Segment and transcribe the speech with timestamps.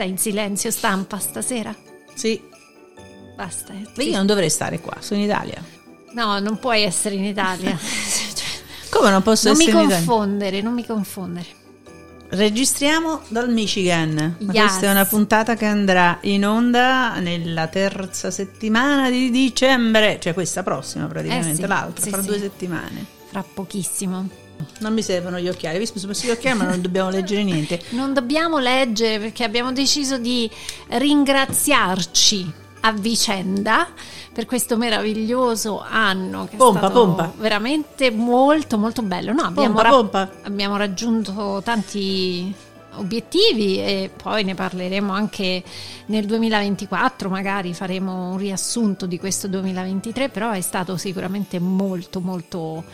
[0.00, 1.76] Stai in silenzio stampa stasera?
[2.14, 2.40] Sì.
[3.36, 3.74] Basta.
[3.74, 4.08] eh, Ma sì.
[4.08, 5.62] io non dovrei stare qua, sono in Italia.
[6.14, 7.76] No, non puoi essere in Italia.
[8.88, 10.06] Come non posso non mi essere in Italia?
[10.06, 11.46] confondere, non mi confondere.
[12.30, 14.36] Registriamo dal Michigan.
[14.38, 14.48] Yes.
[14.52, 20.62] Questa è una puntata che andrà in onda nella terza settimana di dicembre, cioè questa
[20.62, 22.26] prossima praticamente, Eh sì, l'altra, sì, fra sì.
[22.26, 23.04] due settimane.
[23.28, 24.26] Fra pochissimo.
[24.80, 27.80] Non mi servono gli occhiali, vi sono messi gli occhiali ma non dobbiamo leggere niente.
[27.90, 30.50] Non dobbiamo leggere perché abbiamo deciso di
[30.88, 33.88] ringraziarci a vicenda
[34.32, 37.32] per questo meraviglioso anno che Pompa, è stato pompa.
[37.36, 39.32] veramente molto molto bello.
[39.32, 40.30] No, abbiamo, Pompa, ra- pompa.
[40.42, 42.52] abbiamo raggiunto tanti
[42.94, 45.62] obiettivi e poi ne parleremo anche
[46.06, 52.84] nel 2024, magari faremo un riassunto di questo 2023, però è stato sicuramente molto molto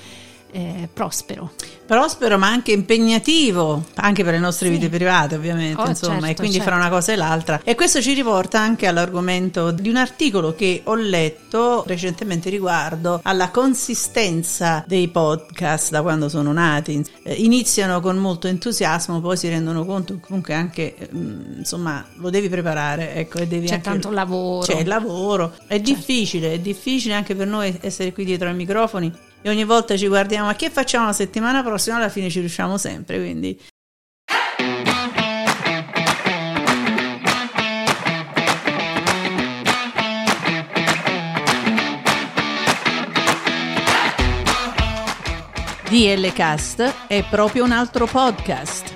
[0.56, 1.52] eh, prospero.
[1.84, 4.74] Prospero ma anche impegnativo, anche per le nostre Sì.
[4.74, 6.70] vite private ovviamente, Oh, insomma, certo, e quindi certo.
[6.70, 7.60] fra una cosa e l'altra.
[7.62, 13.50] E questo ci riporta anche all'argomento di un articolo che ho letto recentemente riguardo alla
[13.50, 17.04] consistenza dei podcast da quando sono nati.
[17.22, 22.30] Eh, iniziano con molto entusiasmo, poi si rendono conto che comunque anche, mh, insomma, lo
[22.30, 23.88] devi preparare, ecco, e devi C'è anche...
[23.90, 24.64] tanto lavoro.
[24.66, 29.12] C'è il lavoro, è difficile, è difficile anche per noi essere qui dietro ai microfoni
[29.46, 32.76] e ogni volta ci guardiamo ma che facciamo la settimana prossima, alla fine ci riusciamo
[32.76, 33.56] sempre, quindi
[45.88, 48.95] DL Cast è proprio un altro podcast.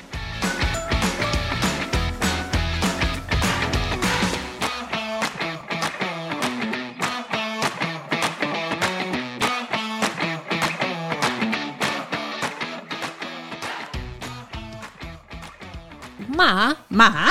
[16.35, 17.25] Ma Ma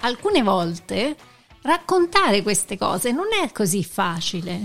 [0.00, 1.16] alcune volte
[1.62, 4.60] raccontare queste cose non è così facile.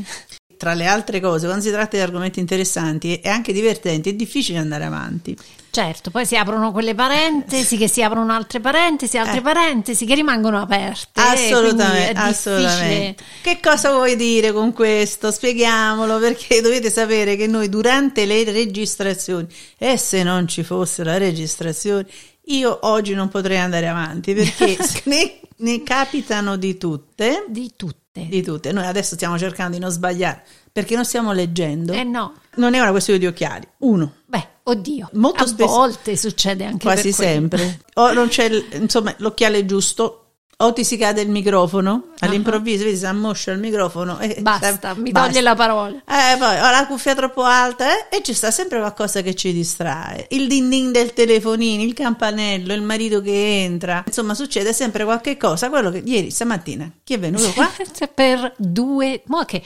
[0.58, 4.60] tra le altre cose, quando si tratta di argomenti interessanti e anche divertenti, è difficile
[4.60, 5.38] andare avanti.
[5.72, 9.42] Certo, poi si aprono quelle parentesi, che si aprono altre parentesi, altre Eh.
[9.42, 11.20] parentesi che rimangono aperte.
[11.20, 13.16] Assolutamente, è assolutamente.
[13.16, 13.16] difficile.
[13.42, 15.32] Che cosa vuoi dire con questo?
[15.32, 19.48] Spieghiamolo perché dovete sapere che noi durante le registrazioni,
[19.80, 22.06] e se non ci fosse la registrazione,
[22.46, 27.46] io oggi non potrei andare avanti perché ne, ne capitano di tutte.
[27.50, 28.28] Di tutte.
[28.30, 28.72] Di tutte.
[28.72, 31.94] Noi adesso stiamo cercando di non sbagliare perché non stiamo leggendo.
[31.94, 33.68] Eh no, Non è una questione di occhiali.
[33.80, 37.80] Uno, beh, oddio, Molto a spesso- volte succede anche quasi sempre.
[37.96, 40.23] O non c'è insomma l'occhiale giusto.
[40.64, 45.12] O ti si cade il microfono all'improvviso, vedi, si ammoscia il microfono e Basta, mi
[45.12, 45.28] basta.
[45.28, 45.98] toglie la parola.
[45.98, 49.52] Eh, poi ho la cuffia troppo alta eh, e ci sta sempre qualcosa che ci
[49.52, 50.28] distrae.
[50.30, 54.04] Il din din del telefonino, il campanello, il marito che entra.
[54.08, 55.70] Insomma, succede sempre qualche cosa.
[55.70, 57.70] Quello che ieri, stamattina, chi è venuto qua?
[58.14, 59.62] Per due, mo che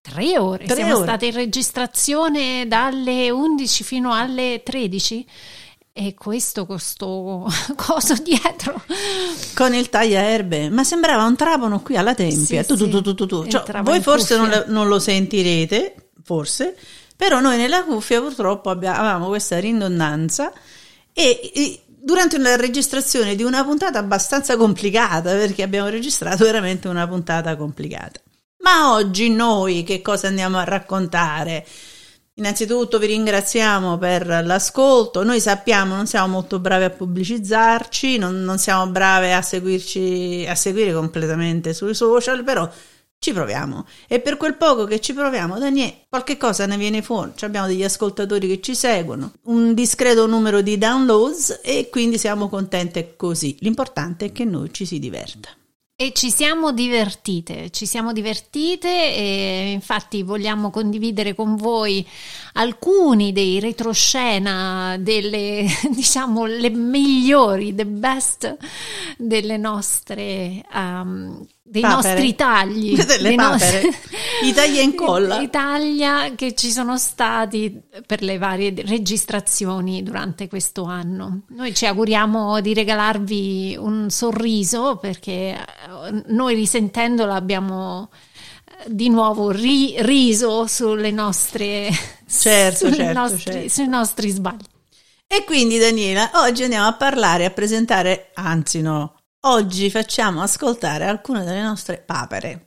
[0.00, 0.64] tre ore.
[0.64, 1.04] Tre Siamo ore.
[1.06, 5.26] state in registrazione dalle 11 fino alle 13
[5.92, 7.46] e questo con sto
[7.76, 8.82] coso dietro.
[9.54, 12.62] Con il tagliaerbe, ma sembrava un trapano qui alla tempia.
[12.62, 12.88] Sì, tu, sì.
[12.88, 13.46] tu, tu.
[13.46, 16.76] Cioè, voi forse non, lo- non lo sentirete, forse,
[17.16, 20.52] però noi nella cuffia purtroppo abbia- avevamo questa ridondanza
[21.12, 27.06] e, e durante una registrazione di una puntata abbastanza complicata, perché abbiamo registrato veramente una
[27.06, 28.20] puntata complicata.
[28.62, 31.66] Ma oggi noi che cosa andiamo a raccontare?
[32.40, 38.56] Innanzitutto vi ringraziamo per l'ascolto, noi sappiamo non siamo molto bravi a pubblicizzarci, non, non
[38.56, 42.66] siamo brave a seguirci, a seguire completamente sui social, però
[43.18, 47.32] ci proviamo e per quel poco che ci proviamo, Daniele, qualche cosa ne viene fuori,
[47.40, 53.16] abbiamo degli ascoltatori che ci seguono, un discreto numero di downloads e quindi siamo contente
[53.16, 53.54] così.
[53.60, 55.50] L'importante è che noi ci si diverta.
[56.02, 62.08] E ci siamo divertite, ci siamo divertite e infatti vogliamo condividere con voi
[62.54, 68.56] alcuni dei retroscena delle, diciamo, le migliori, the best
[69.16, 72.14] delle nostre, um, dei Papere.
[72.14, 72.96] nostri tagli.
[73.04, 73.88] Delle papere.
[74.42, 75.38] I tagli e incolla.
[75.40, 81.42] I taglia che ci sono stati per le varie registrazioni durante questo anno.
[81.50, 85.56] Noi ci auguriamo di regalarvi un sorriso perché
[86.26, 88.29] noi risentendola abbiamo eh,
[88.86, 91.90] di nuovo ri- riso sulle nostre
[92.28, 93.68] certo, sui, certo, nostri, certo.
[93.68, 94.64] sui nostri sbagli.
[95.26, 99.14] E quindi Daniela, oggi andiamo a parlare, a presentare, anzi no,
[99.46, 102.64] oggi facciamo ascoltare alcune delle nostre papere.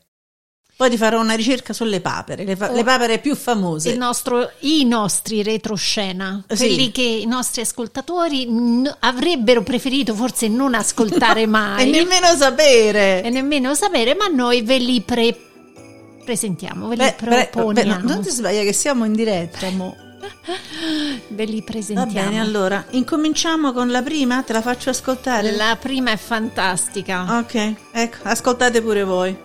[0.76, 2.74] Poi ti farò una ricerca sulle papere, le, fa- Oh.
[2.74, 3.92] le papere più famose.
[3.92, 6.56] Il nostro- I nostri retroscena, Sì.
[6.56, 13.22] quelli che i nostri ascoltatori n- avrebbero preferito forse non ascoltare mai E nemmeno sapere.
[13.24, 15.38] e nemmeno sapere, ma noi ve li pre-
[16.24, 19.96] presentiamo, ve li Beh, proponiamo, beh, no, non ti sbaglia che siamo in diretta, mo.
[21.30, 22.12] ve li Va presentiamo.
[22.30, 25.52] bene, allora, incominciamo con la prima, te la faccio ascoltare.
[25.52, 27.38] La prima è fantastica.
[27.40, 29.38] Ok, ecco, ascoltate pure voi.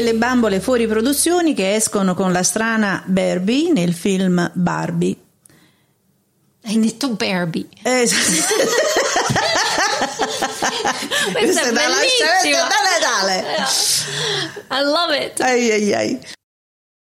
[0.00, 5.14] Delle bambole fuori produzioni che escono con la strana Barbie nel film Barbie.
[6.64, 7.68] Hai detto Barbie.
[7.82, 8.08] Eh,
[11.32, 12.66] Questa è da bellissima.
[12.66, 13.44] Dale, dale.
[14.70, 15.38] I love it.
[15.40, 16.18] Ai, ai, ai.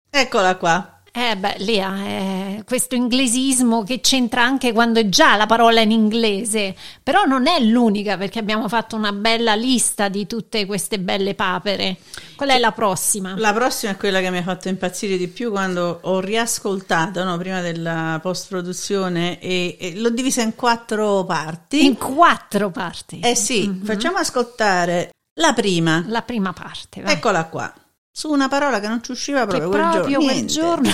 [0.10, 0.99] Eccola qua.
[1.12, 5.92] Eh beh, Lia, eh, questo inglesismo che c'entra anche quando è già la parola in
[5.92, 11.34] inglese, però non è l'unica perché abbiamo fatto una bella lista di tutte queste belle
[11.34, 11.98] papere.
[12.36, 13.34] Qual è la prossima?
[13.38, 17.38] La prossima è quella che mi ha fatto impazzire di più quando ho riascoltato no,
[17.38, 21.86] prima della post produzione e, e l'ho divisa in quattro parti.
[21.86, 23.20] In quattro parti.
[23.22, 25.10] Eh sì, facciamo ascoltare
[25.40, 26.04] la prima.
[26.08, 27.14] La prima parte, vai.
[27.14, 27.74] Eccola qua.
[28.12, 30.26] Su una parola che non ci usciva che proprio quel proprio giorno.
[30.26, 30.54] quel Niente.
[30.54, 30.94] giorno.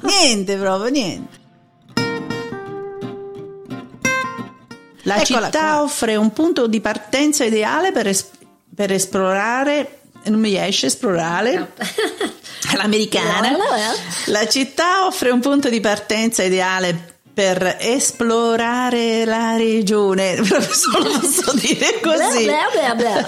[0.02, 1.42] niente proprio, niente.
[5.06, 5.82] La Eccola città qua.
[5.82, 8.30] offre un punto di partenza ideale per, es-
[8.74, 11.74] per esplorare, non mi riesce esplorare,
[12.72, 13.50] all'americana.
[14.26, 21.52] La città offre un punto di partenza ideale per esplorare la regione, proprio solo posso
[21.54, 22.44] dire così.
[22.44, 23.24] La città, vabbè,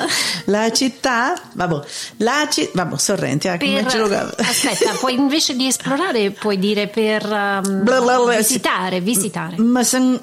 [0.46, 6.58] la città, vabbè, Sorrenti, eh, come Per- ce lo aspetta, poi invece di esplorare puoi
[6.58, 9.56] dire per um, Bla, bla, bla, visitare, visitare.
[9.58, 10.20] Ma sen-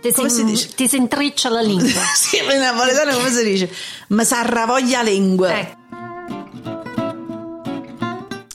[0.00, 0.68] Ti, come si, si dice?
[0.74, 2.00] ti si intreccia la lingua.
[2.16, 3.68] sì, in napoletano come si dice?
[4.08, 5.58] Ma s'arravoglia lingua.
[5.58, 5.82] Ecco.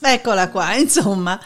[0.01, 1.39] Eccola qua, insomma.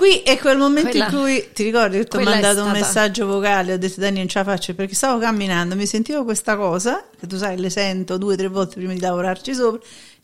[0.00, 2.78] Qui è quel momento Quella- in cui ti ricordi che ti ho mandato un stata-
[2.78, 6.56] messaggio vocale, ho detto Dani non ce la faccio perché stavo camminando, mi sentivo questa
[6.56, 9.78] cosa, che tu sai le sento due o tre volte prima di lavorarci sopra,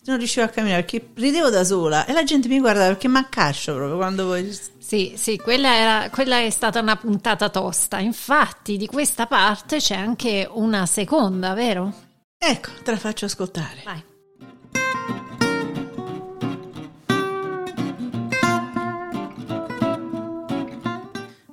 [0.06, 3.18] non riuscivo a camminare perché ridevo da sola e la gente mi guardava perché mi
[3.18, 4.50] accascio proprio quando voi...
[4.78, 7.98] Sì, sì, quella, era- quella è stata una puntata tosta.
[7.98, 11.92] Infatti, di questa parte c'è anche una seconda, vero?
[12.38, 13.82] Ecco, te la faccio ascoltare.
[13.84, 14.02] Vai.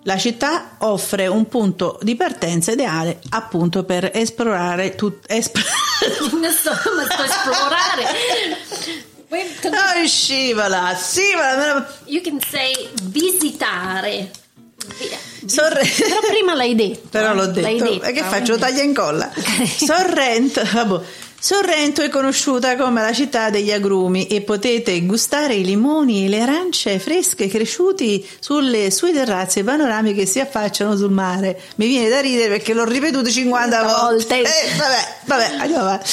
[0.05, 5.57] La città offre un punto di partenza ideale appunto per esplorare tut- esp-
[6.31, 8.03] Non so, ma sto esplorare.
[9.33, 12.71] Oh, scivola, scivola, You can say
[13.03, 14.29] visitare.
[15.45, 17.07] Sorre- Però prima l'hai detto.
[17.09, 17.61] Però l'ho eh.
[17.61, 18.57] L'hai detto, detto, e che faccio?
[18.57, 19.31] Taglia e incolla.
[19.77, 21.03] Sorrento, vabbè.
[21.45, 26.39] Sorrento è conosciuta come la città degli agrumi e potete gustare i limoni e le
[26.39, 31.59] arance fresche cresciuti sulle sue terrazze panoramiche che si affacciano sul mare.
[31.75, 34.35] Mi viene da ridere perché l'ho ripetuto 50 volte.
[34.35, 34.35] Volte.
[34.39, 36.09] Eh, vabbè, vabbè, andiamo avanti.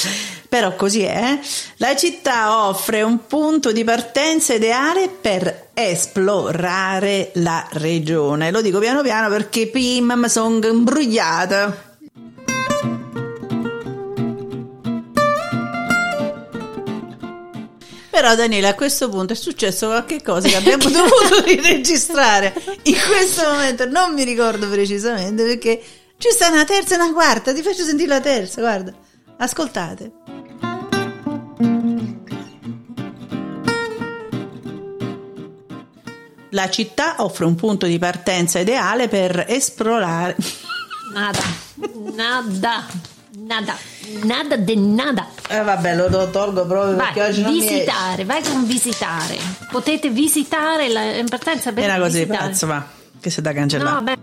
[0.49, 1.22] Però così è.
[1.22, 1.38] eh.
[1.76, 8.50] La città offre un punto di partenza ideale per esplorare la regione.
[8.50, 11.89] Lo dico piano piano perché prima mi sono imbrugliata.
[18.20, 22.52] Però Daniele a questo punto è successo qualche cosa che abbiamo dovuto riregistrare.
[22.82, 25.82] In questo momento non mi ricordo precisamente perché
[26.18, 27.54] ci sta una terza e una quarta.
[27.54, 28.92] Ti faccio sentire la terza guarda.
[29.38, 30.12] Ascoltate.
[36.50, 40.36] La città offre un punto di partenza ideale per esplorare.
[41.14, 41.42] Nada,
[42.14, 42.84] nada,
[43.38, 43.76] nada,
[44.25, 45.28] nada de nada.
[45.49, 49.38] Eh vabbè lo to- tolgo proprio perché Vai, oggi non visitare, vai con visitare.
[49.70, 52.49] Potete visitare la in partenza per Era così, visitare.
[52.49, 52.87] pazzo, ma
[53.20, 53.94] che si da cancellare.
[53.94, 54.18] No, beh,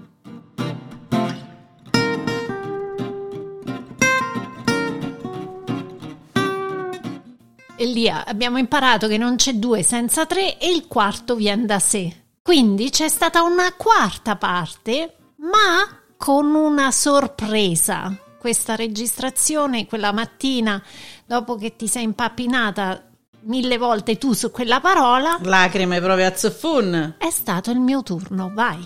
[7.80, 12.24] Elia, abbiamo imparato che non c'è due senza tre e il quarto viene da sé.
[12.42, 15.86] Quindi c'è stata una quarta parte, ma
[16.18, 18.16] con una sorpresa.
[18.48, 20.82] Questa registrazione, quella mattina,
[21.26, 23.04] dopo che ti sei impappinata
[23.42, 27.16] mille volte tu su quella parola, Lacrime proprio a zuffun.
[27.18, 28.80] è stato il mio turno, vai.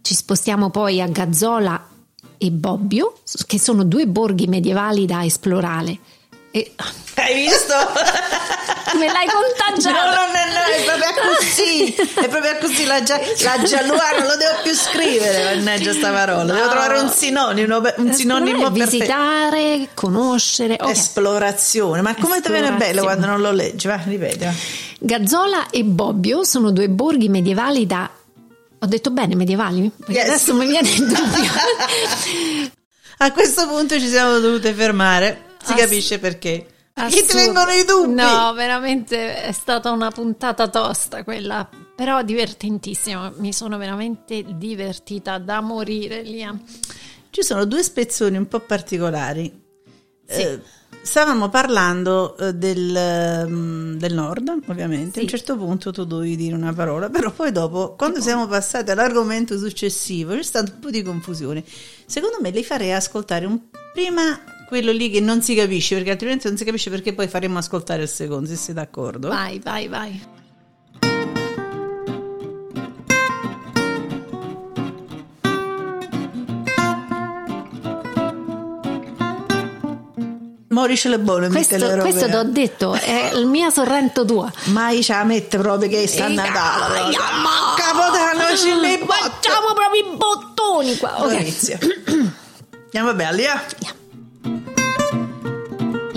[0.00, 1.86] Ci spostiamo poi a Gazzola
[2.38, 5.98] e Bobbio, che sono due borghi medievali da esplorare.
[6.52, 6.72] E
[7.14, 7.74] Hai visto?
[8.98, 9.96] me l'hai No, contagiato.
[9.96, 11.94] no, no, no, è proprio così.
[11.94, 12.84] È proprio così.
[12.86, 16.44] La, gia- la giallua non lo devo più scrivere, mannaggia sta parola.
[16.52, 16.70] Devo No.
[16.70, 18.90] trovare un sinonimo, un sinonimo perfetto.
[18.90, 20.76] visitare, conoscere.
[20.80, 20.90] ok.
[20.90, 22.00] Esplorazione.
[22.02, 23.86] Ma come ti viene bello quando non lo leggi?
[23.86, 24.44] Va, ripeti.
[24.44, 24.52] va.
[24.98, 28.10] Gazzola e Bobbio sono due borghi medievali da.
[28.82, 29.88] Ho detto bene, medievali?
[30.08, 30.24] Yes.
[30.26, 31.50] Adesso mi viene il dubbio.
[33.18, 35.44] A questo punto ci siamo dovute fermare.
[35.62, 36.66] Si Ass- capisce perché.
[36.94, 37.34] Assurdo.
[37.34, 38.14] vengono i dubbi.
[38.14, 43.32] No, veramente è stata una puntata tosta quella, però divertentissima.
[43.36, 46.54] Mi sono veramente divertita da morire, Lia.
[47.30, 49.50] Ci sono due spezzoni un po' particolari.
[50.26, 50.42] Sì.
[50.42, 50.60] Eh,
[51.00, 55.20] stavamo parlando eh, del, mm, del nord, ovviamente.
[55.20, 55.36] A un Sì.
[55.36, 60.34] certo punto tu dovevi dire una parola, però poi dopo, quando siamo passati all'argomento successivo,
[60.34, 61.64] c'è stato un po' di confusione.
[62.04, 63.58] Secondo me li farei ascoltare un,
[63.94, 64.38] prima
[64.70, 68.02] quello lì che non si capisce, perché altrimenti non si capisce perché poi faremo ascoltare
[68.02, 69.26] il secondo, se sei d'accordo.
[69.26, 70.22] Vai, vai, vai.
[80.68, 84.50] Morice le buone, Questo, mette questo ti ho detto, è il mio Sorrento tua.
[84.66, 87.00] Mai ce la mette proprio che sta a Natale.
[87.00, 87.18] proprio.
[87.42, 88.68] ma- Capodanno ci.
[89.04, 91.24] Facciamo proprio i bottoni qua.
[91.24, 91.32] Ok.
[91.40, 91.76] Inizia.
[92.84, 93.98] Andiamo belli, eh?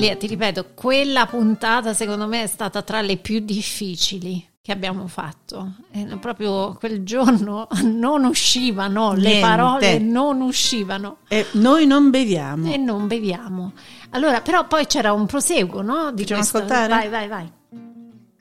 [0.03, 5.07] Lia, ti ripeto, quella puntata secondo me è stata tra le più difficili che abbiamo
[5.07, 5.73] fatto.
[5.91, 9.39] E proprio quel giorno non uscivano, le Niente.
[9.41, 12.71] parole non uscivano E noi non beviamo.
[12.71, 13.73] e non beviamo.
[14.11, 16.11] Allora, però poi c'era un proseguo, no?
[16.11, 16.87] Di Facciamo questo- ascoltare?
[16.87, 17.51] Vai, vai, vai.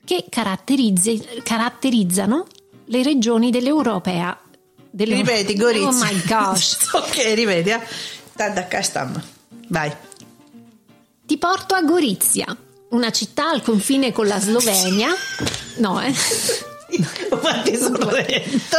[0.05, 0.25] Che
[1.43, 2.45] caratterizzano
[2.85, 4.37] le regioni dell'Europea.
[4.89, 5.87] delle- Ripeti, Gorizia.
[5.87, 6.77] Oh my gosh.
[6.93, 7.79] ok, ripeti, eh?
[8.35, 9.21] Tanto qua stiamo.
[9.69, 9.91] Vai.
[11.25, 12.45] Ti porto a Gorizia,
[12.89, 15.09] una città al confine con la Slovenia.
[15.77, 16.13] No, eh.
[17.29, 18.77] Guardi Sorrento.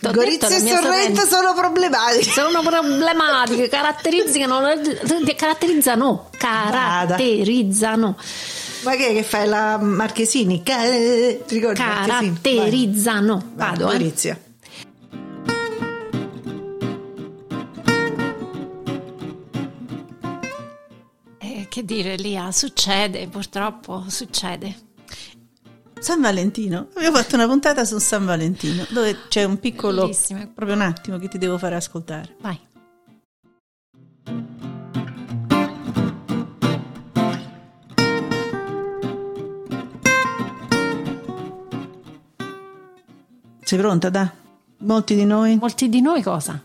[0.00, 2.30] T'ho Gorizia e Sorrento sono problematiche.
[2.30, 4.60] Sono problematiche, caratterizzano,
[5.36, 8.16] caratterizzano, caratterizzano,
[8.82, 10.62] Ma che, che fai la Marchesini?
[10.62, 12.40] Ca- Ti ricordi Marchesini?
[12.40, 13.34] Caratterizzano.
[13.54, 13.92] Vai, Vado, eh.
[13.98, 14.40] Gorizia.
[21.80, 24.76] Che dire, Lia, succede, purtroppo succede.
[25.98, 26.88] San Valentino.
[26.94, 30.02] Abbiamo fatto una puntata su San Valentino dove c'è un piccolo.
[30.02, 30.46] Bellissimo.
[30.54, 32.36] Proprio un attimo che ti devo fare ascoltare.
[32.42, 32.60] Vai.
[43.62, 44.30] Sei pronta, da?
[44.80, 46.62] Molti di noi, Molti di noi cosa?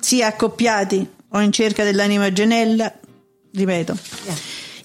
[0.00, 2.92] sia accoppiati o in cerca dell'anima gemella,
[3.54, 3.96] ripeto.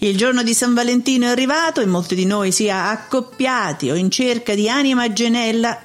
[0.01, 4.09] Il giorno di San Valentino è arrivato e molti di noi, sia accoppiati o in
[4.09, 5.77] cerca di anima gemella,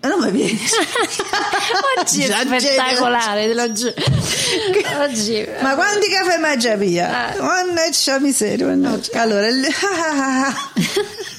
[0.00, 0.58] Ma non mi viene.
[1.98, 3.92] Oggi è Già, spettacolare, lo giuro.
[5.02, 7.34] Oggi Ma quanti caffè mangia via?
[7.34, 7.40] Eh.
[7.42, 8.64] Mannaggia miseria.
[8.66, 9.20] mannaggia.
[9.20, 9.46] Allora,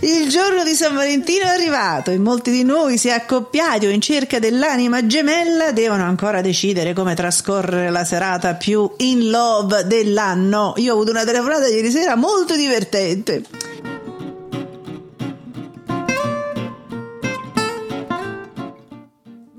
[0.00, 0.28] il...
[0.28, 4.38] giorno di San Valentino è arrivato e molti di noi, si accoppiati o in cerca
[4.38, 10.74] dell'anima gemella, devono ancora decidere come trascorrere la serata più in love dell'anno.
[10.76, 13.71] Io ho avuto una telefonata ieri sera molto divertente.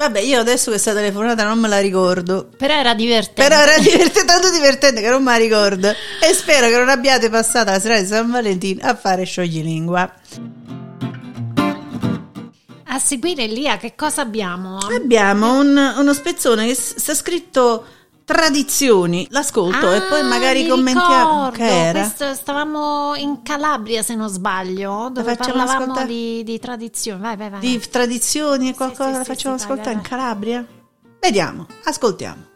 [0.04, 2.50] Vabbè, io adesso questa telefonata non me la ricordo.
[2.58, 3.42] però era divertente.
[3.42, 5.88] Però era divertente, tanto divertente che non me la ricordo.
[5.90, 10.14] E spero che non abbiate passato la serata di San Valentino a fare scioglilingua.
[12.86, 14.78] A seguire Lia, che cosa abbiamo?
[14.78, 17.86] Abbiamo un- uno spezzone che sta scritto
[18.26, 19.28] tradizioni.
[19.30, 21.50] L'ascolto e poi Ah, magari commentiamo.
[21.50, 21.58] ricordo.
[21.58, 22.00] Che era?
[22.00, 26.08] Questo- stavamo in Calabria, se non sbaglio, dove facciamo parlavamo ascoltare?
[26.08, 27.22] di, di tradizioni.
[27.22, 27.60] Vai, vai, vai.
[27.60, 30.68] Di tradizioni e qualcosa sì, la sì, facciamo sì, vai, ascoltare vai, in Calabria?
[31.20, 32.52] Vediamo, ascoltiamo.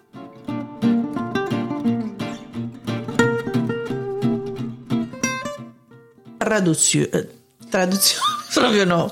[6.37, 7.27] Traduzione.
[7.69, 8.25] Traduzione.
[8.53, 9.11] Proprio no.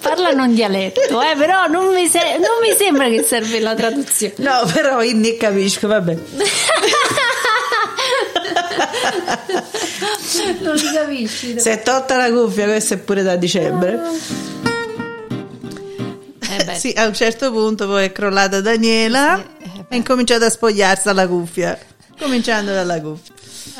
[0.00, 4.34] Parlano in dialetto, eh, però non mi, se- non mi sembra che serve la traduzione.
[4.38, 6.16] No, però ne capisco, vabbè.
[10.60, 11.58] non li capisci.
[11.60, 14.00] Si è tolta la cuffia, questa è pure da dicembre.
[16.50, 19.38] Eh beh, Sì, a un certo punto poi è crollata Daniela.
[19.38, 21.78] eh, Ha incominciato a spogliarsi dalla cuffia.
[22.18, 23.29] Cominciando dalla cuffia.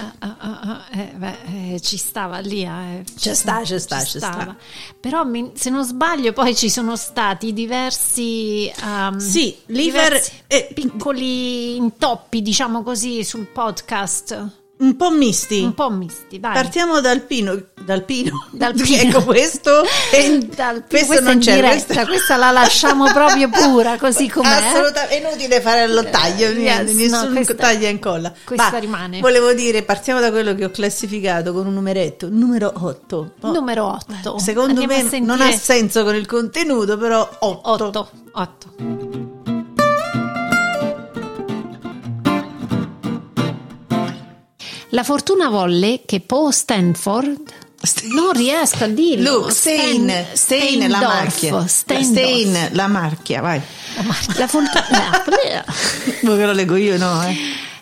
[0.01, 2.63] Ah, ah, ah, ah, eh, beh, eh, ci stava lì.
[2.65, 3.05] eh.
[3.19, 4.57] Ci sta, ci sta, ci sta.
[5.01, 10.09] Però mi- se non sbaglio poi ci sono stati diversi, ehm, Sì, liver-
[10.47, 14.49] diversi piccoli intoppi, diciamo così, sul podcast.
[14.81, 15.63] Un po' misti.
[15.63, 16.55] Un po' misti, dai.
[16.55, 17.55] Partiamo dal pino.
[17.85, 18.47] Dal pino.
[18.51, 19.25] Dal Ecco pino.
[19.25, 19.83] questo.
[20.13, 21.55] e- Dal- questo questa non c'è.
[21.57, 24.47] diretta, questo- questa la lasciamo proprio pura, così com'è.
[24.49, 28.33] Assolutamente, è inutile fare lo taglio, niente, yes, nessun no, questa- taglia e incolla.
[28.45, 29.21] questa Ma rimane.
[29.21, 33.33] Volevo dire, partiamo da quello che ho classificato con un numeretto, numero 8.
[33.43, 34.39] Numero 8.
[34.39, 37.85] Secondo me non ha senso con il contenuto, però 8.
[37.85, 38.11] 8.
[38.33, 39.40] 8.
[44.91, 47.41] La fortuna volle che Paul Stanford
[48.13, 49.39] non riesco a dirlo.
[49.39, 51.67] Luke, Stein, Stan- Stein, la marchia.
[51.67, 53.61] Stein, la marchia, vai.
[53.97, 54.35] La marchia.
[54.39, 55.65] La fortuna
[56.23, 57.23] Vuoi che lo leggo io, no?
[57.23, 57.37] Eh?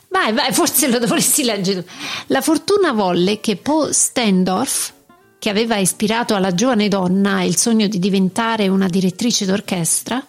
[0.09, 1.85] Vai, vai, forse lo dovresti leggere.
[2.27, 4.93] La fortuna volle che Paul Stendorf,
[5.39, 10.25] che aveva ispirato alla giovane donna il sogno di diventare una direttrice d'orchestra,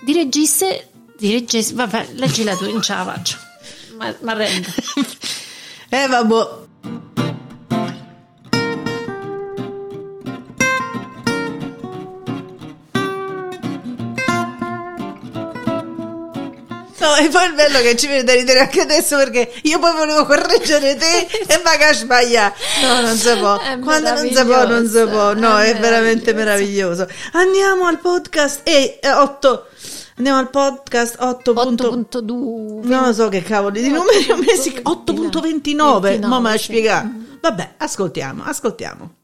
[0.00, 0.88] dirigisse.
[1.16, 3.36] dirigesse vabbè, leggila tu, non ce la faccio.
[3.98, 4.68] Ma, ma rendo.
[5.94, 6.34] Eh, vabbè.
[16.98, 19.92] No, e poi il bello che ci viene da ridere anche adesso perché io poi
[19.92, 22.52] volevo correggere te e magari sbaglia.
[22.82, 23.60] No, non si può.
[23.80, 25.32] Quando non si può, non si può.
[25.34, 27.06] No, è è, veramente meraviglioso.
[27.34, 29.66] Andiamo al podcast e 8.
[30.16, 31.52] Andiamo al podcast 8.
[31.52, 36.24] 8.2 Non lo so che cavolo di numeri ho messi 8.29.
[36.24, 37.10] Ma me la spiega.
[37.40, 39.14] Vabbè, ascoltiamo, ascoltiamo.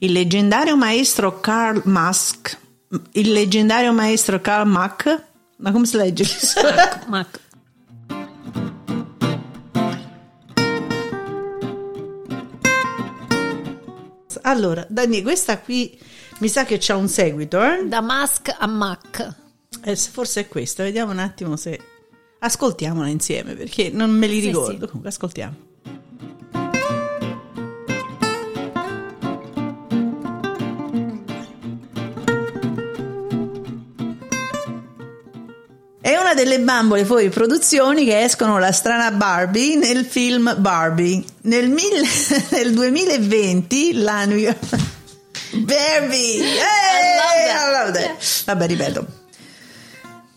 [0.00, 2.58] Il leggendario maestro Karl Musk,
[3.12, 5.22] il leggendario maestro Karl Mack,
[5.56, 6.26] ma come si legge?
[7.08, 7.26] Ma
[14.54, 15.98] allora, Dani, questa qui
[16.38, 17.86] mi sa che c'ha un seguito, eh?
[17.86, 19.34] da Musk a Mac.
[19.82, 21.78] Eh, se forse è questa, vediamo un attimo se
[22.38, 24.70] ascoltiamola insieme perché non me li Sì, ricordo.
[24.72, 24.78] sì.
[24.86, 25.63] Comunque, ascoltiamo.
[36.24, 41.22] Una delle bambole fuori produzioni che escono la strana Barbie nel film Barbie.
[41.42, 42.08] Nel, mille-
[42.50, 44.56] nel 2020 la New York...
[45.54, 46.42] Barbie!
[46.42, 48.16] Hey, I love that.
[48.46, 49.06] Vabbè, ripeto.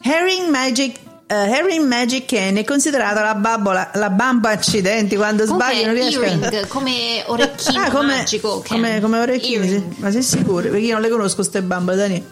[0.01, 5.83] Herring Magic, eh, Herring Magic Ken è considerata la, babbola, la bamba accidenti quando sbagli
[5.85, 6.67] non Come riesco a...
[6.67, 8.63] come orecchino Ah, come, magico.
[8.67, 9.83] come, come orecchini, sì.
[9.97, 10.61] Ma sei sicuro?
[10.69, 12.25] Perché io non le conosco queste bambole, Dani.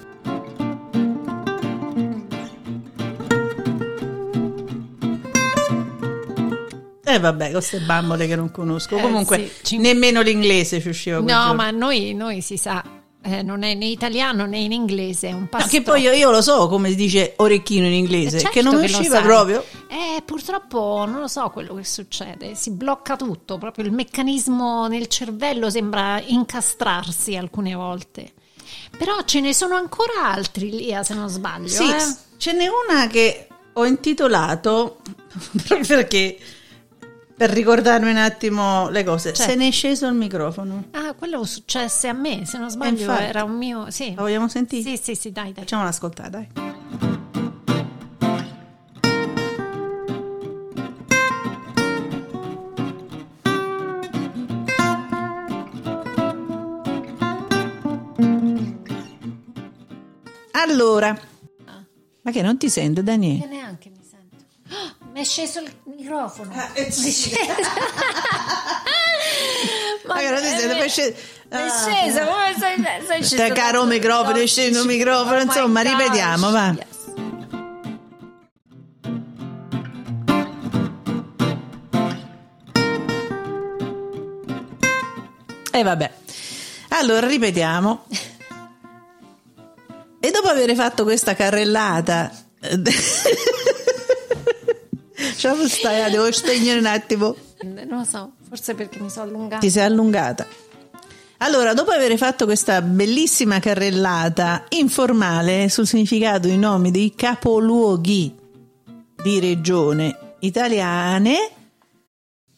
[7.15, 8.97] Eh vabbè, queste bambole che non conosco.
[8.97, 12.83] Eh, Comunque, sì, nemmeno l'inglese ci usciva No, ma noi, noi si sa,
[13.21, 15.67] eh, non è né italiano né in inglese, è un No, passo.
[15.69, 18.75] che poi io, io lo so come si dice orecchino in inglese, Certo che non
[18.75, 19.63] usciva proprio.
[19.87, 25.07] Eh, purtroppo non lo so quello che succede, si blocca tutto, proprio il meccanismo nel
[25.07, 28.33] cervello sembra incastrarsi alcune volte.
[28.97, 31.67] Però ce ne sono ancora altri, Lia, se non sbaglio.
[31.67, 32.15] Sì, eh.
[32.37, 34.99] ce n'è una che ho intitolato
[35.87, 36.37] perché
[37.37, 39.33] per ricordarmi un attimo le cose.
[39.33, 39.51] Certo.
[39.51, 40.85] Se ne è sceso il microfono.
[40.91, 43.23] Ah, quello successe a me, se non sbaglio infatti.
[43.23, 43.91] era un mio...
[43.91, 44.13] Sì.
[44.15, 44.95] La vogliamo sentire?
[44.95, 45.63] Sì, sì, sì, dai, dai.
[45.63, 46.47] Facciamola ascoltare, dai.
[60.67, 61.15] Allora,
[62.21, 63.45] ma che non ti sente, Daniele?
[63.45, 63.91] Neanche
[65.15, 65.19] mi.
[65.19, 66.51] Ah, è sceso il microfono.
[66.73, 67.35] eh, Mi è sceso.
[70.07, 70.29] Ma che è
[71.49, 71.69] Ah.
[71.69, 73.53] sceso, come sei, sei sceso?
[73.53, 76.75] Caro microfono, è sceso il microfono, insomma, ripetiamo, va.
[85.71, 86.11] E vabbè.
[86.89, 88.05] Allora, ripetiamo.
[90.19, 92.31] E dopo aver fatto questa carrellata...
[95.35, 97.35] Lasciamo stare, devo spegnere un attimo.
[97.63, 99.59] Non lo so, forse perché mi sono allungata.
[99.59, 100.47] Ti sei allungata.
[101.39, 108.33] Allora, dopo aver fatto questa bellissima carrellata informale sul significato dei nomi dei capoluoghi
[109.21, 111.49] di regione italiane,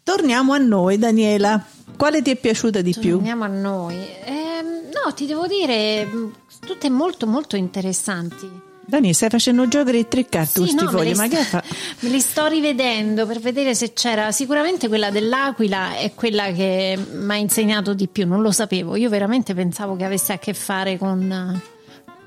[0.04, 1.66] torniamo a noi, Daniela.
[1.98, 3.14] Quale ti è piaciuta di più?
[3.14, 3.96] Torniamo a noi.
[4.24, 8.48] Ehm, no, ti devo dire, mh, tutte molto molto interessanti.
[8.90, 11.44] Dani, stai facendo giocare i tre carte, Sì, no, me, fogli, li ma sto, che
[11.44, 11.62] fa?
[12.00, 14.32] me li sto rivedendo per vedere se c'era.
[14.32, 18.96] Sicuramente quella dell'Aquila è quella che mi ha insegnato di più, non lo sapevo.
[18.96, 21.62] Io veramente pensavo che avesse a che fare con eh,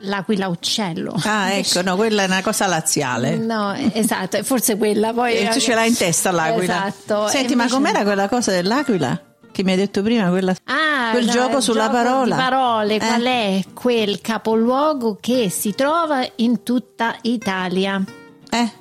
[0.00, 1.14] l'Aquila uccello.
[1.24, 3.36] Ah, ecco, no, quella è una cosa laziale.
[3.36, 5.14] No, esatto, forse quella.
[5.14, 6.88] Poi E tu ce l'hai in testa l'aquila.
[6.88, 7.26] Esatto.
[7.28, 9.18] Senti, E ma invece- com'era quella cosa dell'aquila?
[9.60, 10.54] Che mi hai detto prima, quella...
[10.64, 12.34] Ah, quel la- gioco sulla gioco parola.
[12.34, 12.98] Di parole, Eh.
[12.98, 18.02] qual è quel capoluogo che si trova in tutta Italia?
[18.48, 18.72] Eh?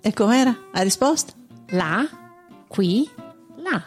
[0.00, 0.56] E com'era?
[0.72, 1.32] La risposta?
[1.70, 2.06] Là,
[2.68, 3.10] qui,
[3.56, 3.82] là.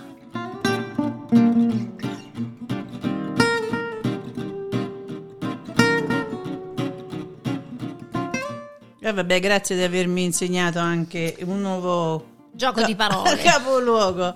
[9.05, 13.35] E vabbè, grazie di avermi insegnato anche un nuovo Gioco di parole.
[13.37, 14.35] capoluogo.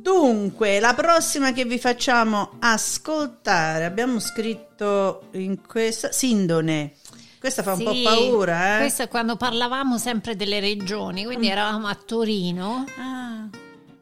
[0.00, 6.92] Dunque, la prossima che vi facciamo ascoltare, abbiamo scritto in questa Sindone.
[7.38, 8.80] Questa fa un Sì, po' paura, eh?
[8.80, 13.48] Questo è quando parlavamo sempre delle regioni, quindi eravamo a Torino, Ah,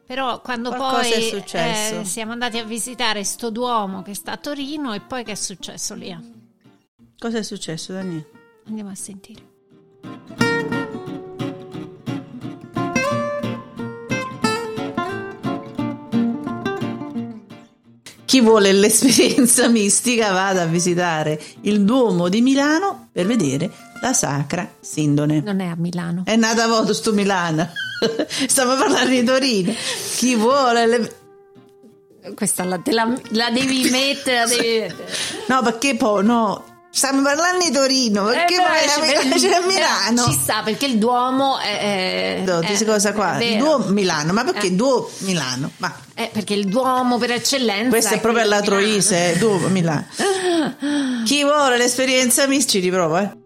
[0.05, 1.99] però quando Qualcosa poi è successo.
[1.99, 5.35] eh, siamo andati a visitare sto Duomo che sta a Torino e poi che è
[5.35, 6.41] successo lì?
[7.19, 8.29] cosa è successo, Daniele?
[8.67, 9.51] Andiamo a sentire.
[18.33, 23.69] Chi vuole l'esperienza mistica vada a visitare il Duomo di Milano per vedere
[24.01, 25.41] la Sacra Sindone.
[25.41, 26.23] Non è a Milano.
[26.25, 27.69] È nata a voto sto Milano.
[28.47, 29.71] Stiamo parlando di Torino.
[30.15, 31.15] Chi vuole le...
[32.33, 35.05] Questa la, la, la devi mettere, la devi mettere.
[35.49, 36.72] No, perché poi no.
[36.95, 40.25] Stiamo parlando di Torino, perché Eh, poi la- c'è a eh, Milano.
[40.25, 42.37] Ci sta perché il Duomo è.
[42.37, 43.57] è- Do- è- questa cosa qua, è il.
[43.57, 44.71] Duomo Milano, ma perché Eh.
[44.73, 45.71] Duomo Milano?
[45.77, 47.89] Ma Eh, perché il Duomo per eccellenza.
[47.89, 48.63] questa è proprio Milano.
[48.63, 50.05] Troise, eh, Duomo Milano.
[51.25, 53.37] Chi vuole l'esperienza mistica ci riprova, eh.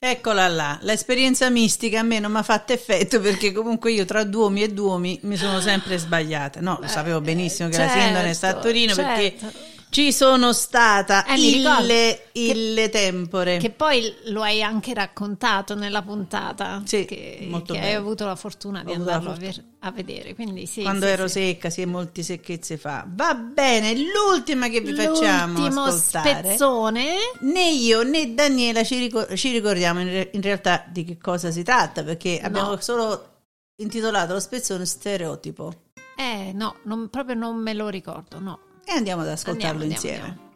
[0.00, 4.22] Eccola là, l'esperienza mistica a me non mi ha fatto effetto perché comunque io tra
[4.22, 6.60] Duomi e Duomi mi sono sempre sbagliata.
[6.60, 9.58] No, lo sapevo benissimo che la certo, Sindone sta a Torino perché certo.
[9.90, 13.56] Ci sono stata Eh, ricordo ille, che- ille tempore.
[13.56, 16.82] Che poi lo hai anche raccontato nella puntata.
[16.84, 19.64] Sì, che, molto che hai avuto la fortuna di andarlo a, fortuna.
[19.80, 20.34] a vedere.
[20.34, 21.32] Quindi sì, Quando sì, ero sì.
[21.40, 23.04] secca, sì, molti secchezze fa.
[23.08, 26.42] Va bene, l'ultima che vi facciamo L'ultimo ascoltare.
[26.44, 27.14] spezzone.
[27.40, 31.50] Né io né Daniela ci, ricor- ci ricordiamo in, re- in realtà di che cosa
[31.50, 32.80] si tratta, perché abbiamo No.
[32.80, 33.28] solo
[33.76, 35.72] intitolato lo spezzone stereotipo.
[36.16, 38.58] Eh, no, non- proprio non me lo ricordo, no.
[38.88, 40.24] E andiamo ad ascoltarlo Andiamo, insieme.
[40.24, 40.46] andiamo,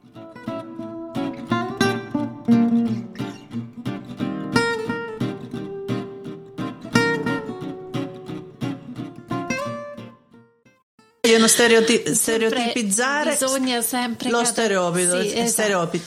[11.21, 15.49] Vogliono stereoti- Sempre stereotipizzare Bisogna sempre lo stereotipo, Sì, esatto.
[15.49, 16.03] stereopi-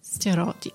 [0.00, 0.72] Stereoti-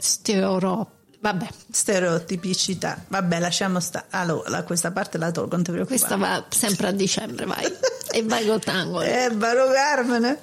[1.20, 3.04] Vabbè, stereotipicità.
[3.08, 4.06] Vabbè, lasciamo stare.
[4.12, 6.00] Allora, questa parte la tolgo, non ti preoccupare.
[6.00, 7.64] questa va sempre a dicembre, vai.
[8.14, 9.02] e vai col tango.
[9.04, 10.40] Eh, Baro Carmine.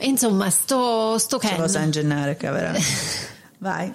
[0.00, 1.68] Insomma, sto, sto Ken.
[1.68, 2.72] San Gennaro, caverà.
[3.58, 3.92] Vai.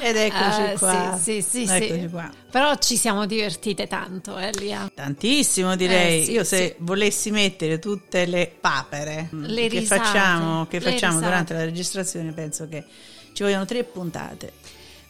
[0.00, 1.18] Ed eccoci Eh, qua.
[1.20, 2.08] Sì, sì, sì, Eccoci sì.
[2.08, 2.30] qua.
[2.50, 4.90] Però ci siamo divertite tanto, eh, Lia.
[4.94, 6.26] Tantissimo direi.
[6.26, 11.54] Eh, Io se volessi mettere tutte le papere Le che risate, facciamo, che facciamo durante
[11.54, 12.84] la registrazione, penso che
[13.32, 14.52] ci vogliono tre puntate.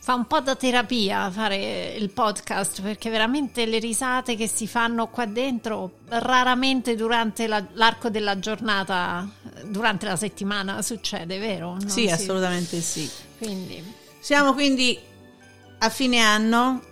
[0.04, 5.08] Fa un po' da terapia fare il podcast perché veramente le risate che si fanno
[5.08, 9.26] qua dentro raramente durante la- l'arco della giornata,
[9.64, 11.70] durante la settimana succede, vero?
[11.70, 13.08] Non sì, si- assolutamente sì.
[13.38, 13.82] Quindi
[14.20, 14.98] Siamo quindi
[15.78, 16.82] a fine anno.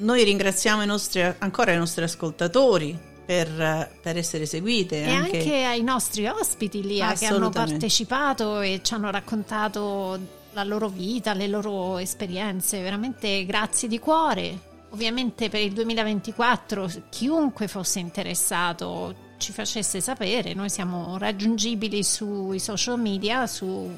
[0.00, 5.04] Noi ringraziamo i nostri, ancora i nostri ascoltatori per, per essere seguite.
[5.04, 10.88] E anche ai nostri ospiti lì che hanno partecipato e ci hanno raccontato la loro
[10.88, 12.80] vita, le loro esperienze.
[12.80, 14.66] Veramente grazie di cuore.
[14.90, 20.52] Ovviamente per il 2024 chiunque fosse interessato ci facesse sapere.
[20.52, 23.90] Noi siamo raggiungibili sui social media, su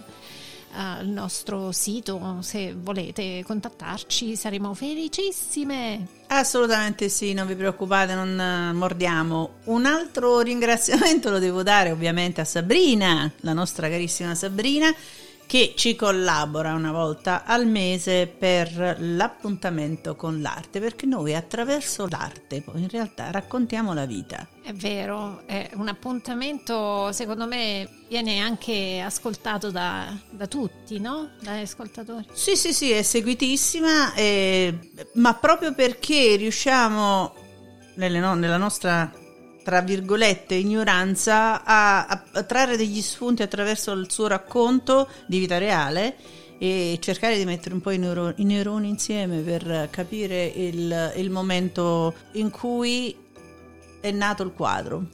[0.73, 2.39] eh, il nostro sito.
[2.41, 6.07] Se volete contattarci saremo felicissime.
[6.29, 9.55] Assolutamente sì, non vi preoccupate, non eh, mordiamo.
[9.65, 14.95] Un altro ringraziamento lo devo dare ovviamente a Sabrina, la nostra carissima Sabrina,
[15.51, 22.63] che ci collabora una volta al mese per l'appuntamento con l'arte, perché noi attraverso l'arte
[22.77, 24.47] in realtà raccontiamo la vita.
[24.63, 31.31] È vero, è un appuntamento secondo me viene anche ascoltato da, da tutti, no?
[31.43, 32.27] Dagli ascoltatori.
[32.33, 34.79] Sì, sì, sì, è seguitissima, eh,
[35.15, 37.35] ma proprio perché riusciamo
[37.97, 39.11] nelle, no, nella nostra
[39.63, 46.17] tra virgolette, ignoranza a, a, trarre degli spunti attraverso il suo racconto di vita reale
[46.59, 51.31] e cercare di mettere un po' i, neuro, i neuroni insieme per capire il, il
[51.31, 53.17] momento in cui
[54.01, 55.07] è nato il quadro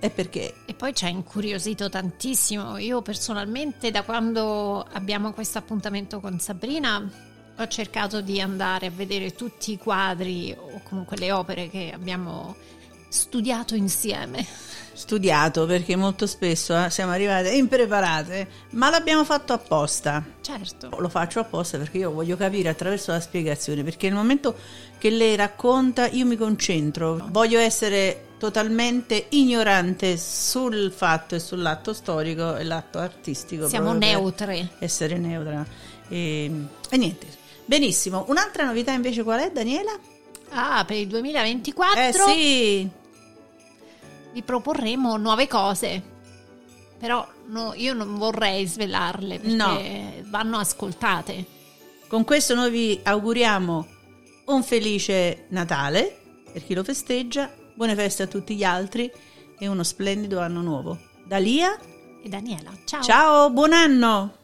[0.00, 0.54] e perché.
[0.66, 2.76] E poi ci ha incuriosito tantissimo.
[2.76, 9.34] Io personalmente da quando abbiamo questo appuntamento con Sabrina ho cercato di andare a vedere
[9.34, 12.54] tutti i quadri o comunque le opere che abbiamo
[13.14, 14.44] studiato insieme.
[14.92, 20.22] Studiato perché molto spesso eh, siamo arrivate impreparate, ma l'abbiamo fatto apposta.
[20.40, 20.90] Certo.
[20.98, 24.56] Lo faccio apposta perché io voglio capire attraverso la spiegazione, perché nel momento
[24.98, 32.56] che lei racconta io mi concentro, voglio essere totalmente ignorante sul fatto e sull'atto storico
[32.56, 33.68] e l'atto artistico.
[33.68, 34.70] Siamo neutre.
[34.80, 35.64] Essere neutra.
[36.08, 36.50] E,
[36.90, 37.26] e niente.
[37.64, 38.24] Benissimo.
[38.28, 39.96] Un'altra novità invece qual è, Daniela?
[40.50, 42.00] Ah, per il 2024?
[42.00, 43.02] Eh sì
[44.34, 46.12] vi proporremo nuove cose.
[46.98, 49.80] Però no, io non vorrei svelarle perché no.
[50.26, 51.44] vanno ascoltate.
[52.08, 53.86] Con questo noi vi auguriamo
[54.46, 56.18] un felice Natale
[56.52, 59.10] per chi lo festeggia, buone feste a tutti gli altri
[59.58, 60.98] e uno splendido anno nuovo.
[61.24, 61.76] Da Lia
[62.22, 62.70] e Daniela.
[62.84, 63.02] Ciao.
[63.02, 64.43] Ciao, buon anno!